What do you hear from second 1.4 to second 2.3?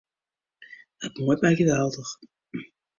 my geweldich.